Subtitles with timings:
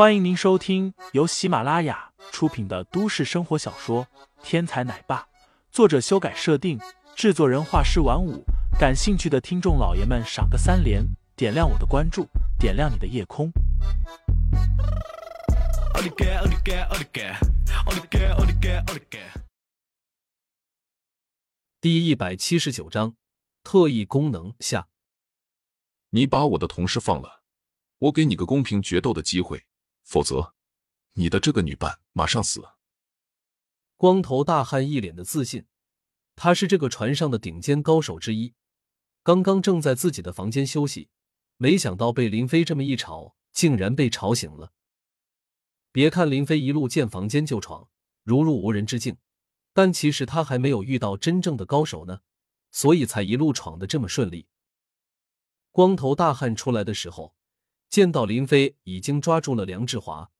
[0.00, 4.06] 欢迎您收听由喜马拉雅出品的都市生活小说
[4.42, 5.18] 《天才奶爸》，
[5.70, 6.80] 作者修改设定，
[7.14, 8.42] 制作人画师晚舞。
[8.78, 11.04] 感兴趣的听众老爷们，赏个三连，
[11.36, 12.26] 点亮我的关注，
[12.58, 13.52] 点亮你的夜空。
[21.78, 23.16] 第一百七十九章，
[23.62, 24.88] 特异功能下。
[26.08, 27.42] 你把我的同事放了，
[27.98, 29.66] 我给你个公平决斗的机会，
[30.02, 30.54] 否则，
[31.14, 32.62] 你的这个女伴马上死。
[33.96, 35.66] 光头大汉一脸的自信，
[36.34, 38.54] 他是这个船上的顶尖高手之一。
[39.22, 41.10] 刚刚正在自己的房间休息，
[41.58, 44.72] 没想到被林飞这么一吵，竟然被吵醒了。
[45.92, 47.88] 别看林飞一路见房间就闯，
[48.22, 49.18] 如入无人之境，
[49.74, 52.20] 但其实他还没有遇到真正的高手呢，
[52.70, 54.46] 所以才一路闯得这么顺利。
[55.70, 57.36] 光头大汉出来的时候，
[57.90, 60.30] 见到林飞已经抓住了梁志华，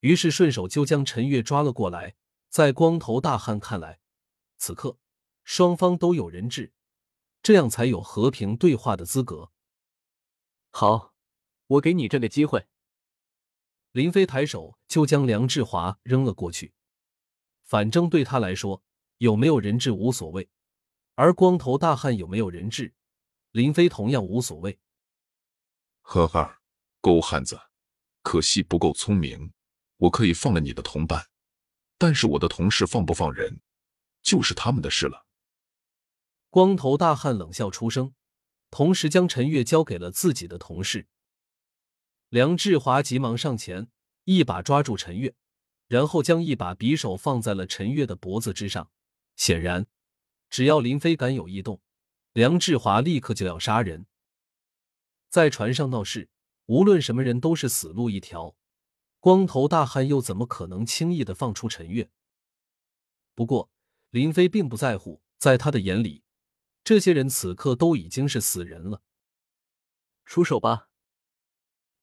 [0.00, 2.14] 于是顺手就将陈月抓了过来。
[2.48, 3.98] 在光头大汉看来，
[4.56, 4.96] 此刻
[5.42, 6.72] 双方都有人质。
[7.42, 9.50] 这样才有和平对话的资格。
[10.70, 11.14] 好，
[11.66, 12.66] 我给你这个机会。
[13.92, 16.72] 林飞抬手就将梁志华扔了过去。
[17.62, 18.82] 反正对他来说，
[19.18, 20.48] 有没有人质无所谓，
[21.14, 22.94] 而光头大汉有没有人质，
[23.50, 24.78] 林飞同样无所谓。
[26.02, 26.58] 呵呵，
[27.06, 27.56] 狗汉子，
[28.22, 29.52] 可惜不够聪明。
[29.98, 31.24] 我可以放了你的同伴，
[31.98, 33.60] 但是我的同事放不放人，
[34.24, 35.24] 就是他们的事了。
[36.50, 38.12] 光头大汉冷笑出声，
[38.72, 41.06] 同时将陈月交给了自己的同事。
[42.28, 43.88] 梁志华急忙上前，
[44.24, 45.36] 一把抓住陈月，
[45.86, 48.90] 然后将一把匕首放在了陈月的脖子之上。
[49.36, 49.86] 显然，
[50.50, 51.80] 只要林飞敢有异动，
[52.32, 54.06] 梁志华立刻就要杀人。
[55.30, 56.28] 在船上闹事，
[56.66, 58.56] 无论什么人都是死路一条。
[59.18, 62.10] 光头大汉又怎么可能轻易的放出陈月？
[63.34, 63.70] 不过，
[64.10, 66.22] 林飞并不在乎，在他的眼里。
[66.84, 69.02] 这些人此刻都已经是死人了，
[70.24, 70.88] 出手吧！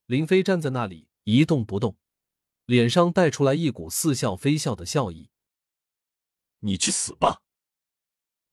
[0.05, 1.97] 林飞站在那里一动不动，
[2.65, 5.29] 脸上带出来一股似笑非笑的笑意。
[6.59, 7.41] 你去死吧！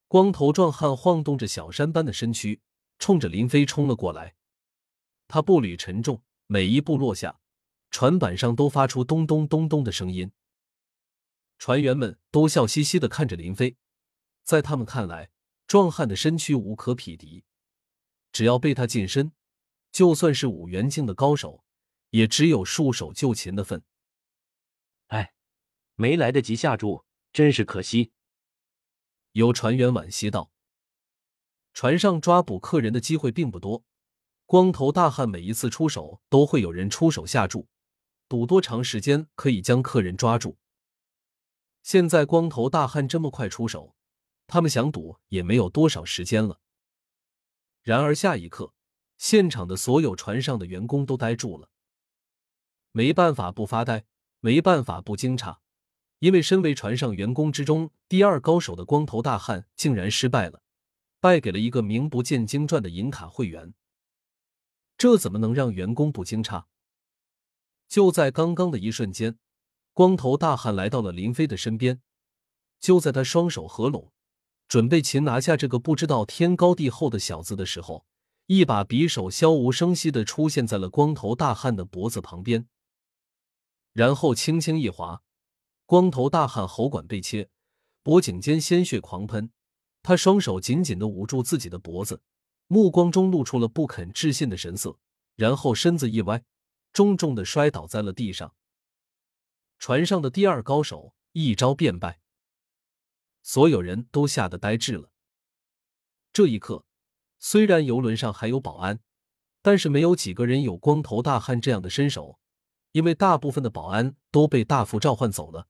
[0.06, 2.60] 光头壮汉晃动着小山般的身躯，
[3.00, 4.36] 冲着林飞冲了过来。
[5.30, 7.40] 他步履沉重，每一步落下，
[7.90, 10.32] 船板上都发出咚咚咚咚的声音。
[11.56, 13.76] 船员们都笑嘻嘻的看着林飞，
[14.42, 15.30] 在他们看来。
[15.66, 17.44] 壮汉的身躯无可匹敌，
[18.32, 19.30] 只要被他近身，
[19.92, 21.62] 就算是五元境的高手，
[22.08, 23.84] 也只有束手就擒的份。
[25.06, 25.32] 哎，
[25.94, 28.10] 没来得及下注，真是可惜。
[29.30, 30.50] 有船员惋惜道
[31.72, 33.84] ：“船上抓捕客人的机会并不多，
[34.50, 37.68] 光头大汉每一次出手都会有人出手下注，
[38.28, 40.58] 赌多长时间可以将客人抓住。
[41.84, 43.94] 现在光头大汉这么快出手。”
[44.48, 46.58] 他们想赌也没有多少时间了。
[47.82, 48.74] 然而下一刻，
[49.16, 51.70] 现场的所有船上的员工都呆住了。
[52.90, 54.04] 没办法不发呆，
[54.40, 55.58] 没办法不惊诧，
[56.18, 60.64] 因为身为船上员工之中第二高手的光头大汉竟然失败了，
[61.20, 63.74] 败给了一个名不见经传的银卡会员。
[65.00, 66.64] 这怎么能让员工不惊诧？
[67.88, 69.38] 就在刚刚的一瞬间，
[69.94, 72.02] 光头大汉来到了林飞的身边，
[72.78, 74.12] 就在他双手合拢。
[74.68, 78.04] 准备擒拿下这个不知道天高地厚的小子的时候，
[78.44, 82.68] 一把匕首悄无声息的出现在了光头大汉的脖子旁边，
[83.94, 85.22] 然后轻轻一划，
[85.86, 87.48] 光头大汉喉管被切，
[88.02, 89.50] 脖颈间鲜血狂喷，
[90.02, 92.20] 他双手紧紧的捂住自己的脖子，
[92.72, 94.96] 目光中露出了不肯置信的神色，
[95.34, 96.44] 然后身子一歪，
[96.92, 98.54] 重重的摔倒在了地上。
[99.80, 102.20] 船上的第二高手一招便败。
[103.42, 105.10] 所有人都吓得呆滞了。
[106.32, 106.84] 这一刻，
[107.40, 109.00] 虽然游轮上还有保安，
[109.62, 112.38] 但是没有几个人有光头大汉这样的身手，
[112.92, 115.66] 因为大部分的保安都被大副召唤走了。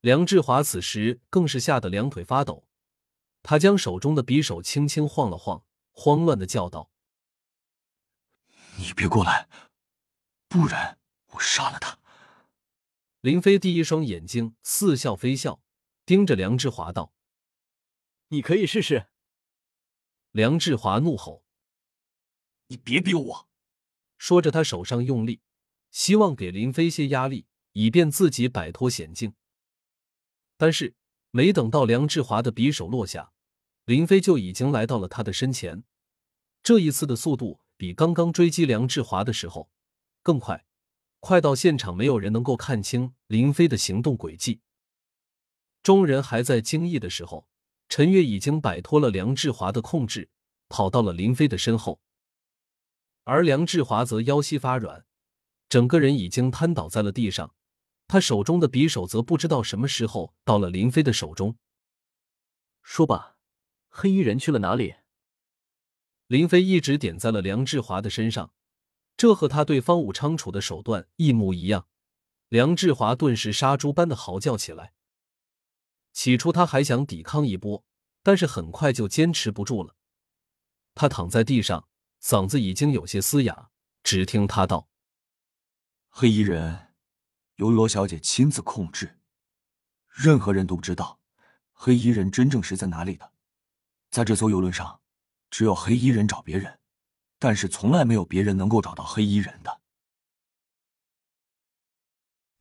[0.00, 2.66] 梁志华此时更是吓得两腿发抖，
[3.42, 5.62] 他将手中的匕首轻轻晃了晃，
[5.94, 6.90] 慌乱的叫道
[8.76, 9.48] ：“你别过来，
[10.48, 10.98] 不然
[11.28, 11.98] 我杀了他！”
[13.22, 15.62] 林飞第一双眼睛似笑非笑。
[16.06, 17.14] 盯着梁志华道
[18.28, 19.06] ：“你可以试试。”
[20.32, 21.46] 梁志华怒吼
[22.68, 23.48] ：“你别逼我！”
[24.18, 25.40] 说着，他手上用力，
[25.90, 29.34] 希望给林飞些压力，以便自己摆脱险境。
[30.56, 30.94] 但是，
[31.30, 33.32] 没等到梁志华的匕首落下，
[33.84, 35.84] 林飞就已经来到了他的身前。
[36.62, 39.70] 这一次的速度比刚刚追击梁志华的时候
[40.22, 40.64] 更快。
[41.20, 44.60] 快到现场，没有人能够看清林飞的行动轨迹。
[45.82, 47.48] 众人还在惊异的时候，
[47.88, 50.28] 陈月已经摆脱了梁志华的控制，
[50.68, 52.00] 跑到了林飞的身后，
[53.24, 55.06] 而梁志华则腰膝发软，
[55.68, 57.54] 整个人已经瘫倒在了地上。
[58.06, 61.56] 他手中的匕首则不知道什么时候到了林飞的手中。
[62.82, 63.33] 说吧，
[63.96, 64.96] 黑衣人去了哪里？
[66.26, 68.52] 林飞一直点在了梁志华的身上，
[69.16, 71.86] 这和他对方武昌楚的手段一模一样。
[72.48, 74.94] 梁志华顿时杀猪般的嚎叫起来。
[76.12, 77.84] 起初他还想抵抗一波，
[78.24, 79.94] 但是很快就坚持不住了。
[80.96, 81.86] 他躺在地上，
[82.20, 83.70] 嗓子已经有些嘶哑。
[84.02, 84.88] 只听他道
[86.10, 86.94] ：“黑衣人
[87.56, 89.20] 由罗小姐亲自控制，
[90.08, 91.20] 任何人都不知道
[91.72, 93.33] 黑衣人真正是在哪里的。
[94.14, 95.00] 在这艘游轮上，
[95.50, 96.78] 只有黑衣人找别人，
[97.40, 99.80] 但是从来没有别人能够找到黑衣人的。”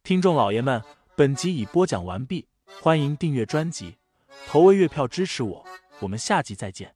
[0.02, 0.84] 听众老爷们，
[1.16, 2.48] 本集已播讲完毕。
[2.82, 4.00] 欢迎订阅专辑，
[4.48, 5.64] 投喂月票支持我，
[6.00, 6.96] 我们下集再见。